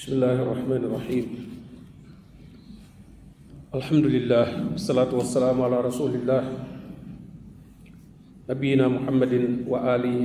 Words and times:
بسم 0.00 0.10
الله 0.16 0.36
الرحمن 0.42 0.82
الرحيم 0.88 1.26
الحمد 3.76 4.06
لله 4.08 4.46
والصلاة 4.72 5.12
والسلام 5.12 5.56
على 5.60 5.76
رسول 5.84 6.12
الله 6.16 6.42
نبينا 8.48 8.88
محمد 8.88 9.32
وآله 9.68 10.20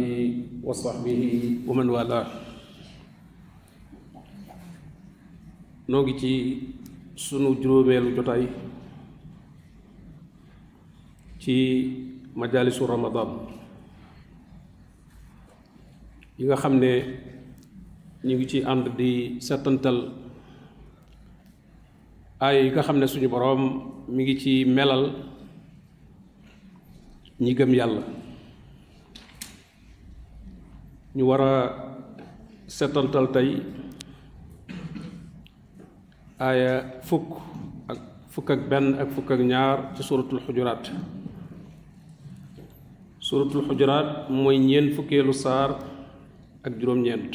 وصحبه 0.63 1.21
ومن 1.67 1.87
والاه 1.89 2.27
نوغي 5.91 6.13
ci 6.15 6.31
sunu 7.19 7.59
juróomeelu 7.59 8.15
jotaay 8.15 8.47
ci 11.43 11.55
majalisu 12.39 12.87
ramadan 12.87 13.51
yi 16.39 16.47
nga 16.47 16.55
xam 16.57 16.79
ne 16.79 16.93
ñu 18.24 18.34
ngi 18.36 18.46
ci 18.50 18.58
ànd 18.64 18.96
di 18.98 19.40
settantal 19.40 19.98
aaya 22.40 22.60
yi 22.64 22.70
nga 22.70 22.82
xam 22.82 22.98
ne 22.98 23.06
suñu 23.06 23.28
boroom 23.28 23.62
mi 24.14 24.22
ngi 24.24 24.36
ci 24.42 24.52
melal 24.64 25.04
ñi 27.40 27.52
gëm 27.54 27.72
yàlla. 27.74 28.02
Ñu 31.16 31.24
war 31.28 31.40
a 31.40 31.52
settantal 32.66 33.26
tey 33.34 33.50
aaya 36.38 37.00
fukk 37.08 37.28
ak 37.88 37.98
fukk 38.32 38.48
ak 38.50 38.60
benn 38.70 38.86
ak 39.00 39.08
fukk 39.14 39.30
ak 39.30 39.40
ñaar 39.40 39.78
ci 39.96 40.02
suratul 40.02 40.40
xujuraat. 40.44 40.84
Suratul 43.20 43.64
xujuraat 43.68 44.28
mooy 44.30 44.58
ñeent 44.58 44.92
fukkeelu 44.96 45.32
saar 45.32 45.70
ak 46.66 46.72
juróom-ñeent 46.78 47.32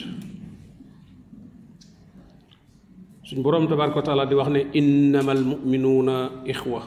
suñ 3.31 3.39
boroom 3.47 3.63
tabaaraka 3.63 3.95
wa 3.95 4.03
taala 4.03 4.25
di 4.27 4.35
wax 4.35 4.49
ne 4.51 4.61
innama 4.75 5.31
almuminuuna 5.31 6.43
ixwa 6.51 6.83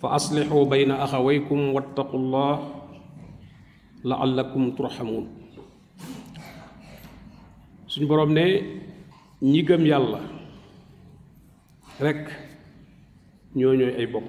fa 0.00 0.16
aslixu 0.16 0.64
bayna 0.64 1.04
axawaykum 1.04 1.76
wattaqu 1.76 2.16
llah 2.16 2.56
laallakum 4.08 4.72
turxamuun 4.72 5.28
suñ 7.92 8.08
boroom 8.08 8.32
ne 8.32 8.44
ñi 9.44 9.60
gëm 9.68 9.84
yàlla 9.84 10.20
rekk 12.00 12.24
ñoo 13.54 13.74
ñooy 13.76 13.92
ay 14.00 14.06
bokk 14.08 14.28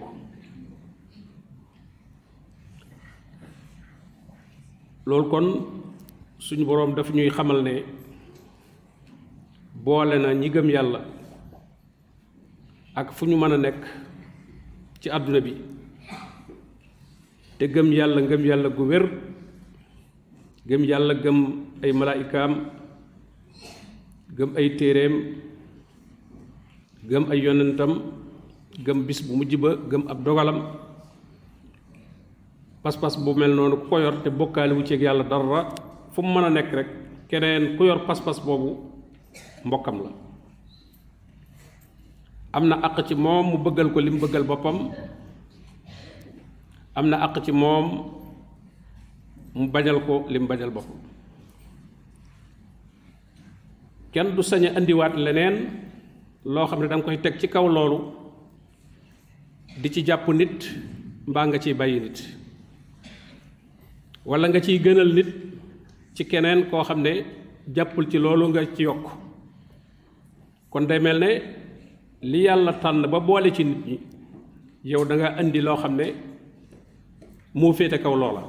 loolu 5.08 5.25
kon 5.31 5.47
suñu 6.44 6.66
boroom 6.67 6.92
daf 6.92 7.08
ñuy 7.16 7.30
xamal 7.31 7.64
ne 7.64 8.02
boole 9.84 10.16
na 10.20 10.34
ñi 10.34 10.50
gëm 10.50 10.70
yàlla 10.70 11.00
ak 12.95 13.12
fu 13.12 13.26
ñu 13.26 13.38
mën 13.38 13.52
a 13.53 13.58
nekk 13.58 13.81
ci 15.02 15.09
àdduna 15.09 15.39
bi. 15.42 15.53
Te 17.58 17.67
gëm 17.67 17.92
yàlla 17.92 18.22
ngëm 18.22 18.44
yàlla 18.45 18.70
gu 18.70 18.84
wér 18.88 19.04
gëm 20.67 20.84
yàlla 20.84 21.14
gëm 21.23 21.38
ay 21.84 21.92
malaayikaam 21.94 22.54
gëm 24.38 24.50
ay 24.58 24.67
téeréem 24.78 25.16
gëm 27.09 27.23
ay 27.31 27.39
yonentam 27.44 27.92
gëm 28.86 29.06
bis 29.08 29.22
bu 29.22 29.36
mujj 29.36 29.56
ba 29.56 29.76
gëm 29.89 30.08
ab 30.08 30.23
dogalam. 30.23 30.59
Pas-pas 32.84 33.16
bu 33.17 33.34
mel 33.36 33.56
noonu 33.56 33.76
ku 33.78 33.88
ko 33.89 34.00
yor 34.00 34.16
te 34.23 34.30
bokkaale 34.30 34.73
wu 34.73 34.81
ak 34.81 35.02
yàlla 35.02 35.23
dara 35.23 35.70
fu 36.14 36.22
mu 36.22 36.34
mën 36.34 36.45
a 36.45 36.50
nekk 36.50 36.72
rek 36.73 36.89
keneen 37.30 37.76
ku 37.78 37.84
yor 37.86 38.06
pas-pas 38.08 38.39
boobu 38.45 38.92
mbokkam 39.66 39.98
la. 40.03 40.09
Am 42.53 42.67
na 42.70 42.76
àq 42.88 42.98
ci 43.08 43.16
moom 43.16 43.45
mu 43.52 43.58
bëggal 43.58 43.89
ko 43.94 44.00
li 44.00 44.09
mu 44.12 44.20
bëggal 44.20 44.44
boppam. 44.44 44.78
Am 46.95 47.05
na 47.10 47.17
àq 47.26 47.42
ci 47.45 47.52
moom 47.52 47.86
mu 49.55 49.67
bañal 49.73 49.99
ko 50.05 50.26
li 50.30 50.39
mu 50.39 50.48
bañal 50.48 50.70
boppam. 50.70 50.98
Kenn 54.14 54.36
du 54.36 54.42
sañ 54.43 54.66
a 54.66 54.77
indiwaat 54.80 55.14
leneen 55.16 55.55
loo 56.45 56.67
xam 56.67 56.80
ne 56.82 56.88
da 56.88 56.95
nga 56.95 57.04
koy 57.05 57.17
teg 57.22 57.39
ci 57.39 57.48
kaw 57.48 57.66
loolu 57.67 57.98
di 59.82 59.89
ci 59.93 60.02
jàpp 60.05 60.27
nit 60.30 60.60
mbaa 61.27 61.45
nga 61.48 61.58
ciy 61.60 61.73
bàyyi 61.73 61.99
nit. 61.99 62.17
Walla 64.26 64.48
nga 64.48 64.61
ciy 64.61 64.77
gënal 64.80 65.11
nit 65.14 65.30
ci 66.16 66.23
keneen 66.26 66.70
koo 66.70 66.83
xam 66.83 67.02
ne 67.02 67.14
ci 68.11 68.17
loolu 68.20 68.45
nga 68.49 68.61
ci 68.76 68.83
yokk 68.83 69.23
kon 70.73 70.88
day 70.89 71.00
mel 71.06 71.20
ne 71.23 71.32
li 72.32 72.39
yàlla 72.48 72.73
tànn 72.82 73.02
ba 73.11 73.20
boole 73.28 73.50
ci 73.56 73.64
nit 73.64 73.82
ñi 73.88 73.95
yow 74.92 75.04
da 75.10 75.16
nga 75.16 75.30
indi 75.42 75.60
loo 75.67 75.78
xam 75.82 75.94
ne 76.00 76.06
moo 77.60 77.73
kaw 78.04 78.16
loola. 78.22 78.42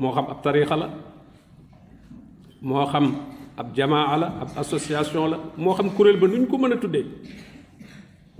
Moo 0.00 0.12
xam 0.14 0.26
ab 0.32 0.42
tariixa 0.44 0.76
la 0.82 0.88
moo 2.68 2.86
xam 2.92 3.06
ab 3.60 3.68
jamaa 3.76 4.16
la 4.22 4.26
ab 4.42 4.48
association 4.62 5.30
la 5.32 5.38
moo 5.62 5.74
xam 5.76 5.88
kuréel 5.96 6.18
ba 6.20 6.26
nu 6.28 6.36
ñu 6.40 6.46
ko 6.50 6.56
mën 6.58 6.72
a 6.72 6.76
tuddee. 6.82 7.06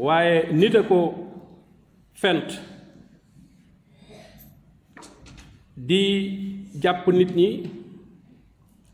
Waaye 0.05 0.53
nit 0.53 0.75
a 0.77 0.83
ko 0.83 0.99
fent 2.23 2.49
di 5.89 6.03
jàpp 6.83 7.07
nit 7.19 7.31
ñi 7.39 7.49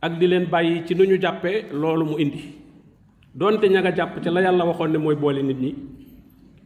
ak 0.04 0.12
di 0.18 0.26
leen 0.26 0.46
bàyyi 0.52 0.84
ci 0.86 0.94
nu 0.94 1.04
ñu 1.04 1.16
jàppee 1.22 1.58
loolu 1.80 2.04
mu 2.10 2.16
indi 2.18 2.63
doonte 3.34 3.66
ña 3.68 3.80
nga 3.82 3.90
jàpp 3.94 4.22
ca 4.22 4.30
la 4.30 4.40
yàlla 4.40 4.64
waxoon 4.64 4.92
ne 4.92 4.98
mooy 4.98 5.16
boole 5.16 5.42
nit 5.42 5.58
ñi 5.60 5.74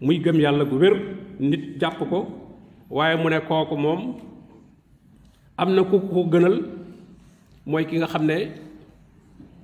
muy 0.01 0.19
gëm 0.21 0.39
yàlla 0.41 0.65
gu 0.65 0.77
wér 0.79 0.95
nit 1.41 1.81
jàpp 1.81 1.99
ko 2.11 2.27
waaye 2.91 3.17
mu 3.17 3.29
ne 3.31 3.41
kooku 3.41 3.77
moom 3.77 4.15
am 5.57 5.85
ku 5.91 5.99
ko 6.01 6.25
gënal 6.31 6.57
mooy 7.67 7.85
ki 7.87 7.97
nga 7.99 8.07
xam 8.07 8.27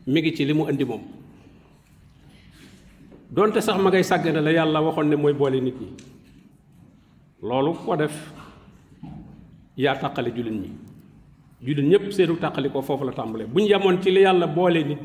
mi 0.07 0.21
ngi 0.21 0.35
ci 0.37 0.45
li 0.45 0.53
mu 0.53 0.69
indi 0.69 0.85
moom. 0.85 1.01
Doonte 3.31 3.61
sax 3.61 3.79
ma 3.81 3.91
ngay 3.91 4.03
sàggane 4.05 4.41
la 4.41 4.51
yàlla 4.53 4.81
waxoon 4.83 5.09
ne 5.09 5.17
mooy 5.17 5.33
boole 5.33 5.61
nit 5.61 5.75
ñi 5.81 5.89
loolu 7.43 7.73
ko 7.85 7.97
def 7.97 8.33
yaa 9.77 9.97
tàqale 9.97 10.31
jullit 10.35 10.53
ñi. 10.53 10.71
Jullit 11.61 12.41
tàqali 12.41 12.71
ko 12.71 12.81
foofu 12.83 13.05
la 13.05 13.13
tàmbalee. 13.13 13.47
Bu 13.47 13.61
ñu 13.61 13.67
yemoon 13.69 14.01
ci 14.03 14.11
li 14.11 14.21
yàlla 14.23 14.47
boole 14.47 14.83
nit 14.85 15.03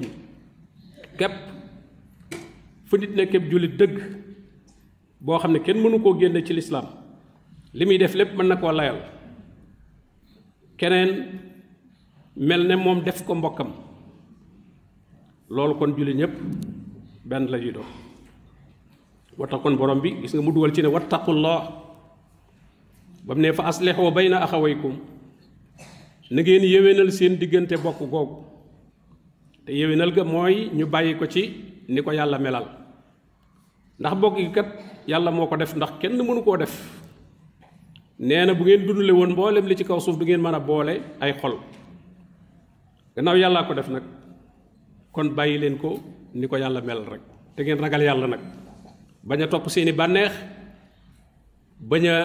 fu 2.89 2.97
nit 2.97 3.15
ne 3.15 3.25
képp 3.25 3.49
jullit 3.51 3.77
dëgg 3.77 3.95
boo 5.21 5.37
xam 5.39 5.51
ne 5.53 5.59
kenn 5.59 5.77
mënu 5.81 5.99
koo 6.01 6.17
génne 6.19 6.43
ci 6.45 6.53
lislaam 6.53 6.85
li 7.73 7.85
muy 7.85 7.97
def 7.97 8.13
lépp 8.15 8.33
mën 8.35 8.47
na 8.47 8.55
koo 8.55 8.71
layal. 8.71 8.97
Keneen 10.77 11.11
mel 12.35 12.63
ne 12.67 12.75
moom 12.75 13.03
def 13.03 13.23
ko 13.25 13.35
mbokkam. 13.35 13.71
Loolu 15.49 15.75
kon 15.75 15.95
jullit 15.97 16.15
ñépp 16.15 16.35
benn 17.25 17.47
la 17.51 17.57
ñuy 17.59 17.71
doon. 17.71 17.85
Tax 19.49 19.61
kon 19.63 19.75
borom 19.77 20.01
bi 20.01 20.15
gis 20.21 20.33
nga 20.33 20.41
mu 20.41 20.51
dugal 20.51 20.73
ci 20.73 20.81
ne 20.81 20.87
wattaqullah 20.87 21.59
ba 23.25 23.35
mu 23.35 23.41
ne 23.41 23.53
fa 23.53 23.63
aslixoo 23.67 24.11
bayna 24.11 24.37
axawaykum 24.43 24.95
na 26.31 26.41
ngeen 26.41 26.63
yéwénal 26.63 27.11
seen 27.11 27.35
diggante 27.37 27.75
bokk 27.83 27.99
googu. 27.99 28.35
Te 29.65 29.71
yéwénal 29.71 30.11
ga 30.13 30.23
mooy 30.23 30.69
ñu 30.73 30.85
bàyyi 30.85 31.15
ko 31.17 31.25
ci 31.25 31.68
ni 31.89 32.01
ko 32.05 32.11
yàlla 32.13 32.37
melal. 32.39 32.65
Ndax 33.99 34.13
bokk 34.21 34.35
gi 34.37 34.51
kat 34.53 34.67
yàlla 35.07 35.31
moo 35.31 35.47
ko 35.49 35.55
def 35.57 35.73
ndax 35.75 35.91
kenn 35.99 36.17
mënu 36.17 36.43
koo 36.43 36.57
def. 36.57 36.73
Nee 38.19 38.45
na 38.45 38.53
bu 38.53 38.63
ngeen 38.63 38.85
dundale 38.85 39.11
woon 39.11 39.31
mboolem 39.33 39.65
li 39.67 39.75
ci 39.75 39.83
kaw 39.83 39.99
suuf 39.99 40.17
du 40.17 40.25
ngeen 40.25 40.41
mën 40.41 40.55
a 40.55 40.59
boole 40.59 41.01
ay 41.19 41.33
xol. 41.41 41.57
Gannaaw 43.15 43.37
yàllaa 43.37 43.67
ko 43.67 43.73
def 43.73 43.89
nag 43.89 44.03
kon 45.11 45.29
bàyyi 45.35 45.57
leen 45.57 45.77
ko 45.77 45.99
ni 46.33 46.47
ko 46.47 46.55
yàlla 46.57 46.81
melal 46.81 47.05
rek. 47.11 47.21
Te 47.55 47.63
ngeen 47.63 47.79
ragal 47.81 48.01
yàlla 48.01 48.27
nag. 48.27 48.39
Bañ 49.23 49.41
a 49.43 49.47
topp 49.47 49.69
seeni 49.69 49.91
bànneex 49.91 50.31
bañ 51.79 52.05
a 52.07 52.15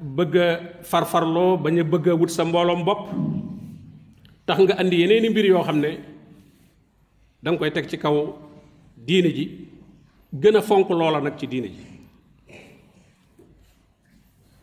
bëgg 0.00 0.34
a 0.36 0.48
farfarloo 0.82 1.56
bañ 1.58 1.80
a 1.80 1.84
bëgg 1.84 2.08
a 2.08 2.14
wut 2.14 2.30
sa 2.30 2.44
mbooloom 2.44 2.84
bopp 2.84 3.08
tax 4.46 4.58
nga 4.60 4.74
andi 4.78 5.00
yeneeni 5.00 5.28
mbir 5.30 5.44
yoo 5.46 5.62
xam 5.64 5.78
ne 5.80 5.90
da 7.42 7.50
nga 7.50 7.58
koy 7.58 7.70
teg 7.72 7.86
ci 7.88 7.96
kaw 7.98 8.47
diine 9.06 9.30
ji 9.34 9.44
gën 10.34 10.56
a 10.56 10.60
fonk 10.62 10.88
loola 10.90 11.20
nag 11.20 11.36
ci 11.38 11.46
diine 11.46 11.68
ji. 11.68 11.82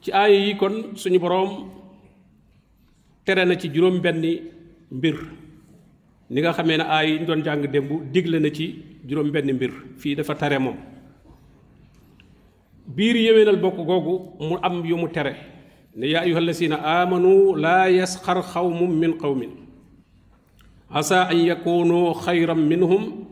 ci 0.01 0.11
aaya 0.11 0.35
yi 0.45 0.55
kon 0.57 0.95
suñu 0.95 1.19
boroom 1.19 1.69
tere 3.25 3.45
na 3.45 3.55
ci 3.57 3.69
juróom 3.73 3.99
benni 4.01 4.41
mbir. 4.91 5.15
ni 6.29 6.41
nga 6.41 6.53
xamee 6.53 6.77
ne 6.77 6.83
aaya 6.83 7.09
yi 7.09 7.25
doon 7.25 7.43
jàng 7.43 7.65
démb 7.71 8.11
digle 8.11 8.39
na 8.39 8.49
ci 8.53 8.83
juróom 9.07 9.31
benni 9.31 9.53
mbir. 9.53 9.71
fii 9.97 10.15
dafa 10.15 10.35
tere 10.35 10.59
moom. 10.59 10.77
biir 12.87 13.15
yéwénal 13.15 13.57
bokk 13.59 13.77
googu 13.77 14.37
mu 14.39 14.57
am 14.61 14.85
yu 14.85 14.95
mu 14.97 15.07
tere. 15.09 15.33
ne 15.95 16.07
yaa 16.07 16.21
ayuha 16.21 16.37
allasina 16.39 16.75
amanu 17.01 17.55
laa 17.55 17.89
yasxar 17.89 18.41
xawmum 18.43 18.91
min 18.99 19.17
qawmin. 19.17 19.49
asa 20.93 21.23
an 21.31 21.37
yakunu 21.37 22.13
xayran 22.13 22.61
minhum 22.61 23.24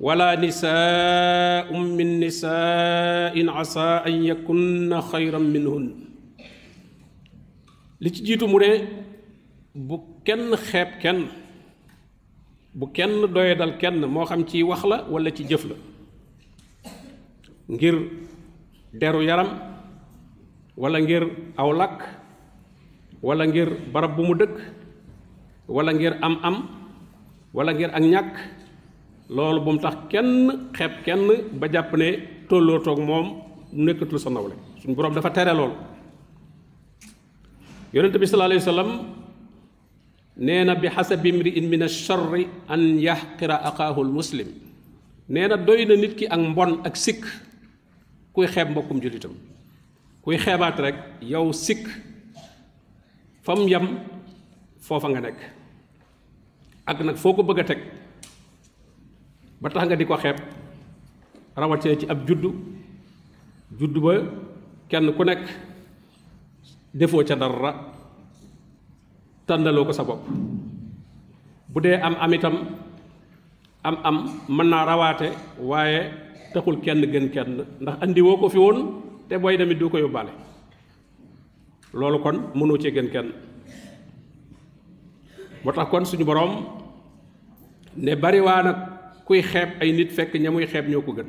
ولا 0.00 0.36
نساء 0.36 1.72
من 1.72 2.20
نساء 2.20 3.34
عسى 3.48 3.88
أن 4.06 4.14
يكن 4.24 5.00
خيرا 5.00 5.38
منهن. 5.38 5.84
لي 8.00 8.10
جيتو 8.10 8.46
مودي 8.46 8.84
بو 9.74 10.20
كين 10.24 10.56
خيب 10.56 10.88
كين 11.00 11.26
بو 12.74 12.86
كين 12.92 13.32
دوي 13.32 13.54
دال 13.54 13.78
كين 13.80 14.04
مو 14.04 14.24
خم 14.24 14.46
سي 14.46 14.62
واخلا 14.62 15.08
ولا 15.08 15.32
سي 15.34 15.44
جفلا 15.44 15.76
غير 17.70 17.96
ديرو 18.94 19.20
يارام 19.20 19.48
ولا 20.76 20.98
غير 20.98 21.24
اولاك 21.58 21.98
ولا 23.22 23.44
غير 23.44 23.68
برب 23.94 24.16
بومو 24.16 24.34
دك 24.34 24.56
ولا 25.68 25.92
غير 25.92 26.24
ام 26.24 26.36
ام 26.44 26.56
ولا 27.54 27.72
غير 27.72 27.90
اك 27.96 28.34
loolu 29.28 29.60
bu 29.64 29.70
mu 29.72 29.78
tax 29.80 29.96
kenn 30.10 30.70
xeeb 30.76 30.92
kenn 31.04 31.26
ba 31.58 31.66
jàpp 31.72 31.92
ne 31.96 32.08
tollootoog 32.48 32.98
moom 33.00 33.26
nekkatul 33.72 34.18
sa 34.18 34.30
nawle. 34.30 34.54
Suñu 34.80 34.94
boroom 34.94 35.14
dafa 35.14 35.30
tere 35.30 35.54
loolu. 35.54 35.74
Yonent 37.92 38.16
bi 38.18 38.26
sallallahu 38.26 38.68
alayhi 38.68 38.98
nee 40.36 40.64
na 40.64 40.74
bi 40.74 40.88
xasabi 40.88 41.28
imri'in 41.30 41.68
min 41.68 41.82
ash-sharri 41.82 42.46
an 42.68 42.98
yaxqira 42.98 43.56
aqaahu 43.68 44.00
al-muslim. 44.04 44.48
Nee 45.28 45.48
na 45.48 45.56
doy 45.56 45.84
na 45.86 45.96
nit 45.96 46.14
ki 46.16 46.26
ak 46.26 46.38
mbon 46.40 46.80
ak 46.84 46.96
sikk 46.96 47.24
kuy 48.32 48.46
xeeb 48.46 48.70
mbokkum 48.70 49.00
jullitam. 49.02 49.32
Kuy 50.22 50.36
xeebaat 50.38 50.78
rek 50.78 50.96
yow 51.22 51.52
sikk 51.52 51.88
fam 53.42 53.66
yam 53.68 53.98
foofa 54.80 55.08
nga 55.08 55.20
nekk. 55.20 55.38
Ak 56.86 57.00
nag 57.02 57.16
foo 57.16 57.34
ko 57.34 57.42
bëgg 57.42 57.60
a 57.60 57.64
teg 57.64 57.80
ba 59.60 59.68
tax 59.72 59.84
nga 59.88 59.96
di 59.96 60.04
ko 60.06 60.16
xeeb. 60.16 60.36
Ci 62.00 62.06
ab 62.08 62.18
juddu. 62.28 62.50
Juddu 63.78 63.98
ba 64.00 64.14
kenn 64.88 65.10
ku 65.16 65.22
nekk 65.24 65.42
defoo 66.94 67.24
ca 67.24 67.34
dara 67.34 67.72
tàndaloo 69.46 69.86
ko 69.86 69.92
sa 69.92 70.04
bopp. 70.04 70.22
Bu 71.72 71.78
am 71.82 72.14
am 72.20 72.32
itam 72.32 72.56
am 73.84 73.96
am 74.04 74.16
mën 74.48 74.68
naa 74.70 74.84
rawaate 74.86 75.28
waaye 75.60 76.00
taxul 76.52 76.76
kenn 76.84 77.02
gën 77.12 77.26
kenn 77.34 77.50
ndax 77.80 77.96
andi 78.02 78.20
woo 78.22 78.36
ko 78.40 78.48
fi 78.48 78.58
woon 78.58 78.78
te 79.28 79.34
booy 79.38 79.56
demit 79.56 79.78
du 79.78 79.88
ko 79.90 79.98
yóbbaale. 79.98 80.32
Loolu 81.92 82.18
kon 82.22 82.36
mënoo 82.54 82.78
cee 82.78 82.90
gën 82.94 83.08
kenn. 83.12 83.28
Moo 85.64 85.72
tax 85.72 85.90
kon 85.90 86.04
suñu 86.04 86.24
boroom 86.24 86.52
ne 87.96 88.14
bari 88.14 88.40
waa 88.40 88.62
nag 88.62 88.78
kuy 89.26 89.42
xeeb 89.42 89.82
ay 89.82 89.90
nit 89.92 90.10
fekk 90.14 90.38
ña 90.38 90.50
muy 90.54 90.66
xeeb 90.70 90.86
ñoo 90.88 91.02
ko 91.02 91.12
gën. 91.12 91.26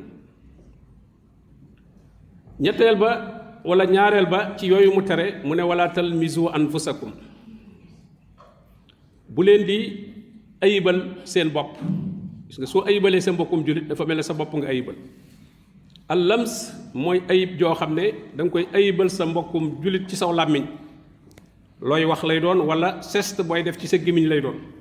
ñetteel 2.62 2.96
ba 2.96 3.12
wala 3.66 3.86
ñaareel 3.86 4.26
ba 4.30 4.54
ci 4.58 4.68
yooyu 4.70 4.94
mu 4.94 5.02
tere 5.02 5.42
mu 5.44 5.56
ne 5.56 5.64
wala 5.66 5.90
talmizu 5.90 6.48
anfusakum. 6.54 7.12
bu 9.30 9.42
leen 9.44 9.66
di 9.66 9.78
ayibal 10.62 11.18
seen 11.26 11.50
bopp. 11.50 11.74
parce 12.48 12.58
nga 12.60 12.68
soo 12.68 12.86
ayibalee 12.86 13.20
sa 13.22 13.32
mbokkum 13.34 13.66
jullit 13.66 13.88
dafa 13.90 14.06
mel 14.06 14.18
ne 14.18 14.24
sa 14.24 14.34
bopp 14.34 14.54
nga 14.54 14.68
ayibal. 14.70 14.96
allams 16.08 16.54
mooy 16.94 17.20
ayib 17.30 17.58
joo 17.58 17.74
xam 17.74 17.94
ne 17.98 18.14
da 18.36 18.44
nga 18.44 18.52
koy 18.52 18.66
ayibal 18.74 19.10
sa 19.10 19.26
mbokkum 19.26 19.82
jullit 19.82 20.06
ci 20.08 20.16
saw 20.16 20.32
làmmiñ. 20.32 20.66
looy 21.82 22.06
wax 22.06 22.22
lay 22.24 22.40
doon 22.40 22.62
wala 22.62 23.02
sest 23.02 23.42
booy 23.42 23.64
def 23.64 23.78
ci 23.78 23.88
sa 23.88 23.98
gémmiñ 23.98 24.28
lay 24.30 24.42
doon. 24.42 24.76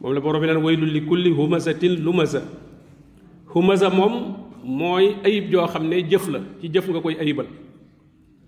Moom 0.00 0.12
la 0.14 0.20
borom 0.20 0.40
bi 0.40 0.46
leen 0.46 0.62
waylul 0.62 0.90
li 0.92 1.00
kulli 1.06 1.30
humazatin 1.30 1.94
lumaza 2.04 2.42
humaza 3.54 3.90
moom 3.90 4.14
mooy 4.64 5.16
ayib 5.24 5.50
joo 5.52 5.66
xam 5.66 5.88
ne 5.88 6.02
jëf 6.10 6.28
la 6.28 6.40
ci 6.60 6.68
jëf 6.72 6.88
nga 6.88 7.00
koy 7.00 7.14
ayibal 7.20 7.46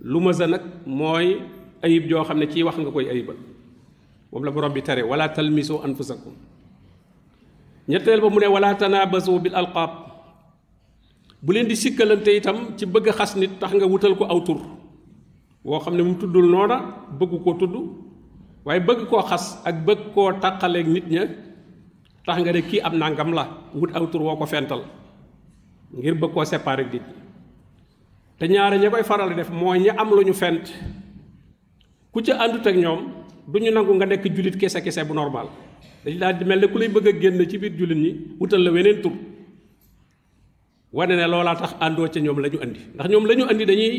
lumaza 0.02 0.47
nag 0.47 0.62
mooy 0.87 1.41
ayib 1.82 2.08
joo 2.08 2.25
xam 2.25 2.38
ne 2.38 2.47
ciy 2.47 2.62
wax 2.62 2.76
nga 2.79 2.91
koy 2.91 3.08
ayibal 3.11 3.37
moom 4.32 4.44
la 4.44 4.50
borom 4.50 4.73
bi 4.73 4.82
tere 4.82 5.02
wala 5.02 5.29
talmisu 5.29 5.81
anfusakum 5.85 6.32
ñetteel 7.88 8.20
ba 8.20 8.29
mu 8.31 8.38
ne 8.41 8.47
wala 8.47 8.75
tanabasu 8.75 9.38
bil 9.41 9.55
alqaab 9.55 9.91
bu 11.43 11.52
leen 11.52 11.67
di 11.69 11.76
sikkalante 11.76 12.29
itam 12.37 12.76
ci 12.76 12.87
bëgg 12.87 13.11
xas 13.19 13.35
nit 13.37 13.58
tax 13.58 13.73
nga 13.75 13.87
wutal 13.87 14.14
ko 14.17 14.25
aw 14.25 14.41
tur 14.44 14.61
woo 15.64 15.81
xam 15.81 15.97
ne 15.97 16.02
mu 16.02 16.14
tuddul 16.14 16.47
noona 16.50 16.76
bëgg 17.19 17.43
koo 17.44 17.55
tudd 17.58 17.75
waaye 18.65 18.81
bëgg 18.81 19.07
koo 19.09 19.23
xas 19.23 19.61
ak 19.65 19.77
bëgg 19.87 20.12
koo 20.15 20.33
tàqaleeg 20.43 20.87
nit 20.89 21.07
ña 21.11 21.23
tax 22.27 22.39
nga 22.43 22.53
ne 22.53 22.61
kii 22.62 22.81
am 22.81 22.95
nangam 22.99 23.33
la 23.33 23.45
wut 23.75 23.91
aw 23.97 24.07
tur 24.07 24.23
ko 24.39 24.47
fental 24.47 24.83
ngir 25.97 26.15
bëgg 26.15 26.33
koo 26.33 26.45
séparer 26.45 26.87
nit 26.93 27.03
ñi. 27.03 27.15
Te 28.39 28.49
ñaare 28.49 28.79
ña 28.79 28.91
koy 28.91 29.05
faral 29.05 29.35
def 29.37 29.51
mooy 29.51 29.79
ña 29.81 29.93
am 29.99 30.09
lu 30.11 30.23
ñu 30.25 30.33
fent. 30.33 30.65
Ku 32.12 32.23
ca 32.23 32.39
àndut 32.41 32.67
ak 32.67 32.77
ñoom 32.77 33.01
du 33.47 33.59
ñu 33.61 33.71
nangu 33.71 33.93
nga 33.95 34.07
nekk 34.07 34.25
jullit 34.35 34.57
kese 34.57 34.81
kese 34.83 35.05
bu 35.05 35.15
normal. 35.15 35.49
Dañ 36.05 36.19
daal 36.19 36.39
di 36.39 36.45
mel 36.45 36.61
ne 36.61 36.67
ku 36.69 36.79
lay 36.79 36.89
bëgg 36.89 37.07
a 37.09 37.12
génn 37.21 37.49
ci 37.49 37.59
biir 37.59 37.73
jullit 37.77 37.99
ñi 37.99 38.11
wutal 38.41 38.62
la 38.62 38.71
weneen 38.71 39.03
tur. 39.03 39.12
Wane 40.93 41.15
ne 41.17 41.27
loolaa 41.29 41.57
tax 41.57 41.75
àndoo 41.81 42.09
ca 42.09 42.21
ñoom 42.21 42.39
la 42.41 42.49
andi. 42.49 42.81
Ndax 42.95 43.09
ñoom 43.11 43.27
la 43.27 43.35
andi 43.51 43.65
dañuy 43.67 43.95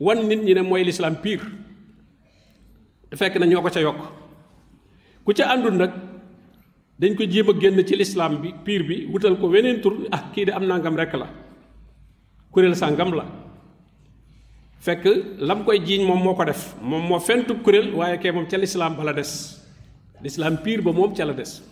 wan 0.00 0.26
nit 0.28 0.42
ñi 0.44 0.54
ne 0.54 0.60
mooy 0.62 0.84
lislaam 0.84 1.16
piir 1.22 1.40
te 1.40 1.44
fekk 3.14 3.38
na 3.38 3.46
ñoo 3.46 3.62
ko 3.62 3.70
ca 3.70 3.80
yokk. 3.80 4.00
Ku 5.24 5.32
ca 5.32 5.44
àndul 5.54 5.76
nag 5.76 5.92
dañ 6.98 7.14
ko 7.14 7.24
jéem 7.24 7.48
a 7.50 7.52
génn 7.60 7.86
ci 7.86 7.96
lislaam 7.96 8.40
bi 8.42 8.54
piir 8.64 8.82
bi 8.82 9.06
wutal 9.12 9.36
ko 9.38 9.46
weneen 9.48 9.80
tur 9.80 9.94
ah 10.10 10.30
kii 10.34 10.44
de 10.46 10.52
am 10.52 10.64
nangam 10.66 10.96
rekk 10.96 11.14
la. 11.14 11.26
Kuréel 12.52 12.74
sàngam 12.74 13.12
la. 13.14 13.24
Fekk 14.80 15.04
lam 15.38 15.64
koy 15.64 15.78
jiiñ 15.86 16.06
moom 16.06 16.22
moo 16.22 16.34
ko 16.34 16.44
def. 16.44 16.74
Moom 16.82 17.04
moo 17.08 17.18
fentu 17.20 17.54
kuréel 17.64 17.94
waaye 17.94 18.18
kee 18.18 18.32
moom 18.32 18.46
ca 18.50 18.56
lislaam 18.56 18.96
ba 18.96 19.04
la 19.04 19.12
des. 19.12 19.32
Lislaam 20.22 20.56
ba 20.84 20.92
moom 20.92 21.14
ca 21.14 21.24
la 21.24 21.32
des. 21.32 21.62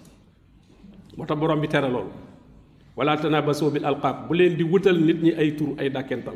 Moo 1.17 1.27
tax 1.27 1.39
borom 1.41 1.61
bi 1.61 1.69
tere 1.69 1.89
loolu. 1.91 2.11
Wala 2.97 3.17
tanabasu 3.17 3.71
bil 3.75 3.85
alqaab 3.85 4.29
bu 4.29 4.35
leen 4.35 4.57
di 4.57 4.63
wutal 4.65 4.95
nit 4.99 5.19
ñi 5.23 5.33
ay 5.35 5.57
tur 5.57 5.75
ay 5.79 5.91
dàkkental 5.91 6.35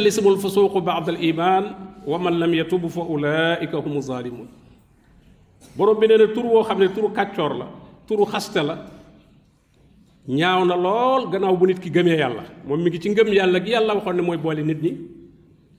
lismul 0.00 0.36
fusuuqu 0.38 0.80
baad 0.80 1.08
al 1.08 1.22
iman 1.24 1.64
wa 2.06 2.18
man 2.18 2.38
lam 2.38 2.52
yatub 2.54 2.88
fa 2.88 3.00
ulaika 3.02 3.76
humu 3.78 4.00
zalimun 4.00 4.48
borom 5.76 5.98
bi 6.00 6.06
nee 6.08 6.16
na 6.18 6.26
tur 6.34 6.44
woo 6.44 6.62
xam 6.64 6.78
ne 6.78 6.88
turu 6.88 7.08
kàccoor 7.12 7.52
la 7.58 7.66
turu 8.06 8.24
xaste 8.26 8.62
la 8.62 8.76
ñaaw 10.28 10.64
na 10.64 10.76
lool 10.76 11.28
gannaaw 11.30 11.56
bu 11.56 11.66
nit 11.66 11.80
ki 11.80 11.90
gëmee 11.90 12.16
yàlla 12.18 12.44
moom 12.66 12.80
mi 12.82 12.90
ngi 12.90 13.00
ci 13.00 13.08
ngëm 13.10 13.28
yàlla 13.32 13.58
ñi 13.58 14.90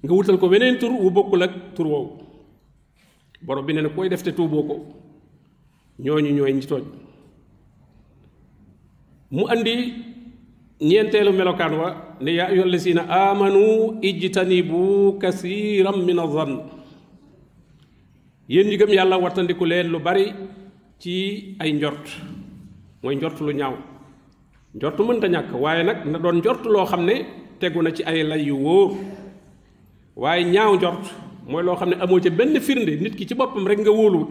nga 0.04 0.14
wutal 0.14 0.38
ko 0.38 0.48
weneen 0.50 0.78
tur 0.80 0.92
wu 0.92 1.10
bokkul 1.12 1.44
ak 1.44 1.54
tur 1.76 1.86
woowu 1.88 2.10
borom 3.42 3.66
bi 3.66 3.74
koy 3.96 4.10
def 4.10 4.24
te 4.24 4.32
tuuboo 4.34 4.64
ko 4.64 4.76
ñooñu 6.00 6.30
ñi 6.54 6.62
tooñ 6.66 6.84
mu 9.32 9.46
andi 9.48 9.94
ñeenteelu 10.82 11.32
melokaan 11.34 11.74
wa 11.78 12.11
ne 12.22 12.32
yaa 12.38 12.48
ayyuha 12.52 12.66
allazina 12.68 13.02
amanu 13.30 13.64
ijtanibu 14.10 14.82
kasiran 15.22 15.98
min 16.08 16.20
azann 16.20 16.54
yéen 18.50 18.68
ñi 18.70 18.78
gëm 18.78 18.90
yàlla 18.98 19.18
wattandiku 19.24 19.66
leen 19.66 19.88
lu 19.92 20.00
bari 20.00 20.26
ci 21.02 21.56
ay 21.60 21.72
njort. 21.74 22.06
Mooy 23.04 23.16
njort 23.16 23.40
lu 23.42 23.52
ñaaw. 23.54 23.74
Njort 24.76 24.98
mënta 25.00 25.28
ñàkk 25.28 25.52
waaye 25.64 25.84
nag 25.84 26.06
na 26.06 26.20
doon 26.20 26.38
njort 26.38 26.66
loo 26.66 26.86
xam 26.86 27.06
ne 27.06 27.16
tegu 27.60 27.82
na 27.82 27.92
ci 27.92 28.04
ay 28.04 28.24
lay 28.24 28.42
yu 28.46 28.56
wóor. 28.58 28.92
Waaye 30.16 30.44
ñaaw 30.54 30.76
njort 30.78 31.04
mooy 31.50 31.64
loo 31.64 31.76
xam 31.76 31.90
ne 31.90 31.96
amoo 32.04 32.20
ca 32.22 32.30
benn 32.30 32.60
firnde 32.62 33.02
nit 33.02 33.16
ki 33.16 33.26
ci 33.28 33.34
boppam 33.36 33.66
rek 33.68 33.80
nga 33.80 33.90
wóoluwut. 33.92 34.30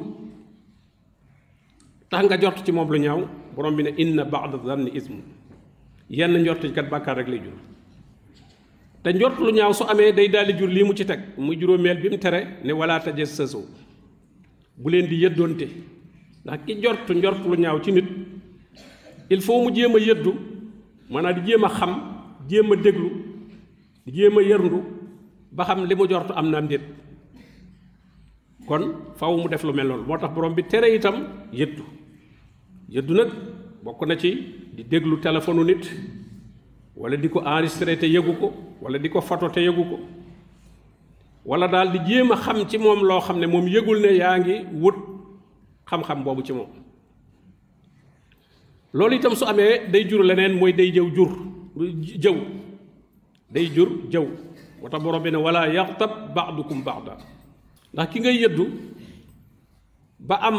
Tax 2.11 2.25
nga 2.27 2.37
jort 2.41 2.63
ci 2.65 2.73
moom 2.73 2.89
lu 2.93 2.99
ñaaw 2.99 3.21
borom 3.57 3.75
bi 3.77 3.83
ne 3.83 3.91
inna 3.99 4.25
ba'da 4.25 4.59
zanni 4.65 4.91
ismu 4.95 5.23
yenn 6.09 6.37
njort 6.43 6.63
kat 6.75 6.89
bàkkaar 6.91 7.17
rek 7.17 7.29
lay 7.29 7.39
jur 7.45 7.55
te 9.03 9.13
njort 9.13 9.39
lu 9.41 9.51
ñaaw 9.53 9.73
su 9.73 9.85
amee 9.85 10.13
day 10.13 10.29
daal 10.29 10.53
jur 10.59 10.69
lii 10.69 10.85
mu 10.85 10.95
ci 10.95 11.05
teg 11.07 11.21
muy 11.39 11.57
juróomeel 11.59 11.99
bi 12.01 12.09
mu 12.11 12.19
tere 12.19 12.59
ne 12.65 12.73
wala 12.73 13.01
tajassasu 13.01 13.59
bu 14.77 14.89
leen 14.91 15.07
di 15.09 15.17
yëddoonte 15.25 15.67
ndax 16.45 16.61
ki 16.67 16.75
njort 16.75 17.09
njort 17.11 17.41
lu 17.47 17.57
ñaaw 17.57 17.81
ci 17.83 17.93
nit 17.93 18.05
il 19.31 19.41
faut 19.41 19.63
mu 19.65 19.75
jéem 19.75 19.95
a 19.95 19.99
yëddu 19.99 20.33
maanaam 21.11 21.35
di 21.35 21.41
jéem 21.51 21.65
a 21.65 21.69
xam 21.69 21.93
jéem 22.49 22.73
a 22.73 22.77
déglu 22.77 23.11
di 24.07 24.13
jéem 24.13 24.39
a 24.39 24.43
yërndu 24.43 24.79
ba 25.53 25.65
xam 25.65 25.85
li 25.87 25.95
mu 25.95 26.07
jortu 26.09 26.33
am 26.35 26.51
na 26.51 26.59
am 26.59 26.67
déet 26.69 26.83
kon 28.67 28.83
faw 29.17 29.37
mu 29.37 29.49
def 29.49 29.63
lu 29.65 29.73
mel 29.73 29.87
noonu 29.89 30.05
moo 30.07 30.19
tax 30.19 30.33
borom 30.35 30.55
bi 30.55 30.63
tere 30.65 30.95
itam 30.95 31.17
yëddu 31.53 31.85
yëddu 32.89 33.15
nag 33.15 33.31
bokk 33.85 34.07
na 34.07 34.17
ci 34.17 34.31
di 34.75 34.85
déglu 34.85 35.19
téléphone 35.21 35.65
nit 35.65 35.83
wala 37.01 37.17
di 37.17 37.29
ko 37.33 37.41
enregistré 37.41 37.97
te 37.97 38.07
yëgu 38.07 38.33
ko 38.41 38.49
wala 38.83 38.99
di 38.99 39.09
ko 39.09 39.21
photo 39.21 39.49
te 39.49 39.61
yëgu 39.65 39.85
ko. 39.91 39.97
Wala 41.45 41.67
daal 41.69 41.89
di 41.93 41.99
jéem 42.07 42.31
a 42.33 42.37
xam 42.37 42.69
ci 42.69 42.77
moom 42.79 43.01
loo 43.09 43.21
xam 43.21 43.39
ne 43.41 43.47
moom 43.47 43.67
yëgul 43.67 44.01
ne 44.05 44.11
yaa 44.21 44.37
ngi 44.39 44.57
wut 44.83 44.97
xam-xam 45.89 46.23
boobu 46.25 46.43
ci 46.45 46.53
moom. 46.53 46.69
Loolu 48.93 49.15
itam 49.17 49.35
su 49.35 49.45
amee 49.47 49.89
day 49.91 50.05
jur 50.09 50.23
leneen 50.23 50.59
mooy 50.59 50.73
day 50.73 50.93
jëw 50.93 51.09
jur 51.17 51.31
jëw 52.23 52.37
day 53.51 53.67
jur 53.75 53.89
jëw. 54.13 54.27
Moo 54.83 54.89
tax 54.89 55.03
borom 55.03 55.23
bi 55.23 55.31
ne 55.31 55.37
wala 55.39 55.67
yaxtab 55.73 56.35
baadukum 56.35 56.83
baada 56.85 57.17
ndax 57.95 58.09
ki 58.13 58.21
ngay 58.21 58.37
yëddu 58.45 58.65
ba 60.19 60.37
am 60.43 60.57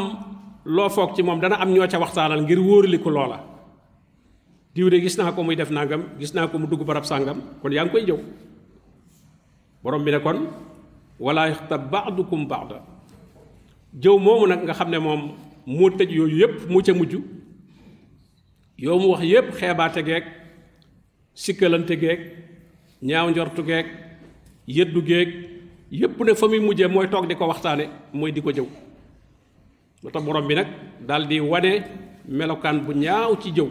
loo 0.65 0.89
foog 0.89 1.13
ci 1.15 1.21
moom 1.23 1.39
dana 1.39 1.55
am 1.61 1.69
ñoo 1.71 1.87
ca 1.87 1.99
waxtaanal 1.99 2.41
ngir 2.41 2.59
wóoraliku 2.59 3.09
loola 3.09 3.50
diw 4.75 4.89
de 4.89 5.01
gis 5.01 5.17
naa 5.17 5.31
ko 5.31 5.43
muy 5.43 5.55
def 5.55 5.69
nangam 5.71 6.03
gis 6.19 6.33
naa 6.33 6.47
ko 6.47 6.57
mu 6.57 6.67
dugg 6.67 6.83
barab 6.85 7.05
sàngam 7.05 7.41
kon 7.61 7.71
yaa 7.71 7.83
ngi 7.85 7.91
koy 7.91 8.05
jëw. 8.05 8.19
Borom 9.83 10.03
bi 10.03 10.11
ne 10.11 10.19
kon 10.19 10.47
wala 11.19 11.47
yaxtab 11.49 11.89
baadukum 11.91 12.47
baada 12.47 12.81
jëw 14.01 14.17
moomu 14.19 14.47
nag 14.47 14.63
nga 14.63 14.73
xam 14.73 14.89
ne 14.89 14.97
moom 14.99 15.21
moo 15.65 15.89
tëj 15.89 16.09
yooyu 16.11 16.37
yépp 16.37 16.69
mu 16.69 16.81
ca 16.81 16.93
mujj. 16.93 17.15
Yow 18.81 18.97
mu 18.99 19.07
wax 19.13 19.21
yépp 19.23 19.51
xeebaate 19.59 20.01
geeg 20.05 20.23
sikkalante 21.33 21.95
geeg 22.01 22.19
ñaaw 23.01 23.29
njortu 23.29 23.63
geeg 23.63 23.85
yëddu 24.67 25.01
geeg 25.05 25.29
yépp 25.91 26.19
ne 26.25 26.33
fa 26.35 26.47
muy 26.47 26.59
mujjee 26.59 26.87
mooy 26.87 27.07
toog 27.09 27.27
di 27.27 27.35
ko 27.35 27.45
waxtaane 27.47 27.85
mooy 28.13 28.31
di 28.31 28.41
borom 28.41 30.47
bi 30.47 30.55
nag 30.55 30.67
daal 31.07 31.27
di 31.27 31.39
wane 31.39 31.83
melokaan 32.27 32.79
bu 32.85 32.91
ñaaw 32.93 33.35
ci 33.41 33.51
jëw 33.51 33.67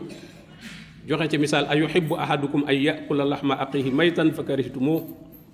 joxe 1.11 1.27
ci 1.27 1.37
misaal 1.43 1.67
ay 1.67 1.83
yuhibbu 1.83 2.15
ahadukum 2.15 2.63
ay 2.71 2.87
yakula 2.87 3.27
laxma 3.27 3.59
aqihi 3.59 3.91
maytan 3.91 4.31
fa 4.31 4.47
karihtumuh 4.47 5.03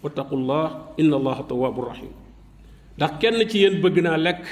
wattaqullah 0.05 0.93
inna 1.01 1.17
allaha 1.17 1.43
tawwabur 1.49 1.89
rahim 1.97 2.13
ndax 3.01 3.13
kenn 3.21 3.41
ci 3.49 3.65
yéen 3.65 3.81
bëgg 3.81 3.97
naa 4.05 4.21
lekk 4.21 4.45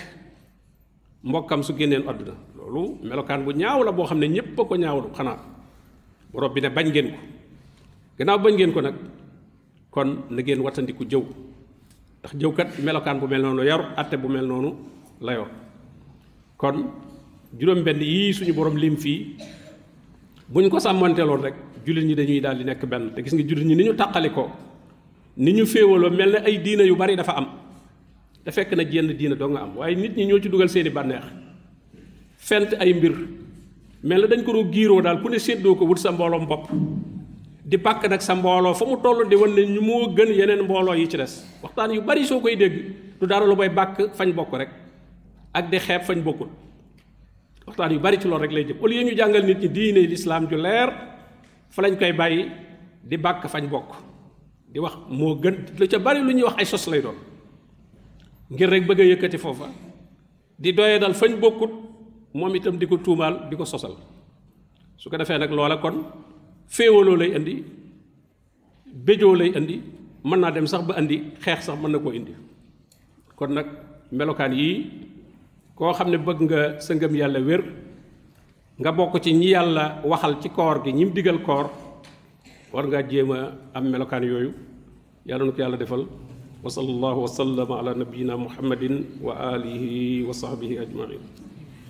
mbokkam 1.24 1.62
su 1.64 1.72
génneen 1.76 2.04
àdduna. 2.08 2.34
Loolu 2.56 2.98
melokaan 3.02 3.44
bu 3.44 3.52
ñaaw 3.52 3.82
la 3.84 3.92
boo 3.92 4.04
xam 4.06 4.18
ne 4.18 4.26
ñépp 4.28 4.56
ko 4.56 4.76
ñaawlu 4.76 5.08
xanaa. 5.16 5.38
Bi 6.54 6.60
ne 6.60 6.68
bañ 6.68 6.86
ngeen 6.88 7.08
ko. 7.12 7.18
Gannaaw 8.18 8.38
bañ 8.38 8.54
ngeen 8.54 8.72
ko 8.72 8.80
nag 8.80 8.94
kon 9.90 10.08
na 10.30 10.42
ngeen 10.42 10.60
wattandiku 10.60 11.04
jëw. 11.04 11.22
Ndax 12.20 12.32
jëwkat 12.40 12.68
melokaan 12.84 13.18
bu 13.20 13.26
mel 13.26 13.42
noonu 13.42 13.62
yor 13.64 13.82
atte 13.96 14.16
bu 14.16 14.28
mel 14.28 14.46
noonu 14.46 14.70
la 15.20 15.32
yor. 15.32 15.48
Kon 16.56 16.76
juróom-benn 17.58 18.00
yii 18.02 18.32
suñu 18.34 18.52
borom 18.54 18.76
lim 18.76 18.96
fii 18.96 19.36
buñ 20.48 20.68
ko 20.70 20.78
sàmmanteeloon 20.78 21.42
rek 21.42 21.54
jullit 21.86 22.04
ñi 22.04 22.14
dañuy 22.14 22.40
daal 22.40 22.58
di 22.58 22.64
nekk 22.64 22.84
benn. 22.86 23.12
Te 23.14 23.22
gis 23.22 23.32
nga 23.34 23.42
jullit 23.42 23.64
ñi 23.66 23.74
ni 23.76 23.84
ñu 23.84 23.94
tàqali 23.94 24.30
ko 24.30 24.50
ni 25.36 25.52
ñu 25.52 25.66
féewaloo 25.66 26.10
mel 26.10 26.30
ne 26.32 26.38
ay 26.44 26.58
diina 26.58 26.82
yu 26.84 26.96
bari 26.96 27.16
dafa 27.16 27.32
am. 27.36 27.46
Te 28.44 28.50
fekk 28.50 28.72
na 28.76 28.84
jenn 28.84 29.12
diina 29.16 29.34
doo 29.34 29.48
nga 29.48 29.60
am. 29.62 29.76
Waaye 29.76 29.96
nit 29.96 30.16
ñi 30.16 30.26
ñoo 30.26 30.40
ci 30.40 30.48
dugal 30.48 30.68
seeni 30.68 30.90
bànneex. 30.90 31.24
Fent 32.36 32.74
ay 32.80 32.92
mbir. 32.94 33.14
Mel 34.02 34.20
na 34.20 34.26
dañ 34.26 34.42
ko 34.44 34.52
doo 34.52 34.70
giiroo 34.72 35.00
daal 35.00 35.20
ku 35.22 35.28
ne 35.28 35.38
séddoo 35.38 35.74
ko 35.76 35.84
wut 35.86 35.98
sa 35.98 36.10
mbooloom 36.12 36.46
bopp. 36.46 36.68
Di 37.64 37.76
bàkk 37.76 38.08
nag 38.08 38.20
sa 38.20 38.34
mbooloo 38.34 38.74
fa 38.74 38.84
mu 38.84 38.96
toll 39.02 39.28
di 39.28 39.34
wan 39.36 39.50
ñu 39.56 39.80
moo 39.80 40.12
gën 40.14 40.28
yeneen 40.32 40.62
mbooloo 40.64 40.94
yi 40.94 41.08
ci 41.08 41.16
des. 41.16 41.44
Waxtaan 41.62 41.92
yu 41.94 42.00
bari 42.02 42.24
soo 42.24 42.40
koy 42.40 42.56
dégg 42.56 42.94
du 43.20 43.26
dara 43.26 43.46
lu 43.46 43.56
bay 43.56 43.68
bàkk 43.68 44.12
fañ 44.14 44.32
bokk 44.34 44.52
rek 44.60 44.68
ak 45.54 45.70
di 45.70 45.78
xeeb 45.78 46.02
fañ 46.02 46.20
bokkul 46.22 46.48
waxtaan 47.66 47.92
yu 47.92 47.98
bari 48.00 48.18
ci 48.20 48.28
loolu 48.28 48.42
rek 48.44 48.52
lay 48.52 48.64
jëm. 48.64 48.76
Au 48.80 48.86
lieu 48.86 49.02
ñu 49.02 49.16
jàngal 49.16 49.44
nit 49.44 49.58
ñi 49.58 49.68
diine 49.68 50.00
lislaam 50.06 50.48
ju 50.48 50.56
leer 50.56 50.88
fa 51.70 51.82
lañ 51.82 51.96
koy 51.98 52.12
bàyyi 52.12 52.48
di 53.02 53.16
bàkk 53.16 53.46
fañ 53.48 53.68
bokk. 53.68 53.90
Di 54.72 54.78
wax 54.80 54.94
moo 55.08 55.34
gën 55.42 55.56
lu 55.78 55.86
ca 55.88 55.98
bari 55.98 56.20
lu 56.20 56.32
ñuy 56.32 56.42
wax 56.44 56.56
ay 56.58 56.66
sos 56.66 56.86
lay 56.88 57.00
doon. 57.02 57.16
Ngir 58.50 58.68
rek 58.70 58.86
bëgg 58.86 59.00
a 59.00 59.04
yëkkati 59.04 59.38
foofa 59.38 59.68
di 60.58 60.72
doye 60.72 60.98
dal 60.98 61.14
fañ 61.14 61.40
bokkut 61.40 61.72
moom 62.34 62.54
itam 62.54 62.76
di 62.78 62.86
ko 62.86 62.96
tuumaal 62.98 63.48
di 63.50 63.56
ko 63.56 63.64
sosal. 63.64 63.96
Su 64.96 65.10
ko 65.10 65.16
defee 65.16 65.38
nag 65.38 65.50
loola 65.50 65.76
kon 65.78 65.96
féewaloo 66.68 67.16
lay 67.16 67.32
indi 67.36 67.64
béjoo 69.06 69.34
lay 69.34 69.50
indi 69.56 69.80
mën 70.24 70.40
naa 70.40 70.50
dem 70.50 70.66
sax 70.66 70.82
ba 70.86 70.94
indi 71.00 71.32
xeex 71.40 71.64
sax 71.66 71.76
mën 71.80 71.90
na 71.92 71.98
koo 71.98 72.12
indi. 72.12 72.32
Kon 73.36 73.48
nag 73.54 73.66
melokaan 74.12 74.52
yii 74.52 74.76
koo 75.76 75.92
xam 75.92 76.08
ne 76.10 76.18
bëgg 76.18 76.40
nga 76.46 76.60
sa 76.80 76.94
ngëm 76.94 77.14
yàlla 77.20 77.40
wér 77.48 77.62
nga 78.80 78.90
bokk 78.92 79.14
ci 79.22 79.30
ñi 79.32 79.48
yàlla 79.54 79.84
waxal 80.10 80.34
ci 80.42 80.48
koor 80.56 80.76
gi 80.84 80.92
ñi 80.92 81.04
mu 81.04 81.12
digal 81.14 81.38
koor 81.46 81.66
war 82.74 82.86
ngaa 82.86 83.02
jéem 83.10 83.30
a 83.30 83.38
am 83.74 83.84
melokaan 83.90 84.24
yooyu. 84.26 84.50
Yàlla 85.26 85.44
na 85.46 85.52
ko 85.52 85.60
yàlla 85.62 85.76
defal. 85.78 86.02
Wa 86.64 86.70
sallallahu 86.70 87.20
wa 87.24 87.28
sallama 87.28 87.74
ala 87.80 87.94
nabiyina 87.94 88.34
muhammadin 88.36 88.94
wa 89.22 89.32
alihi 89.54 90.24
wa 90.26 90.32
sahbihi 90.34 90.78
ajmain. 90.82 91.20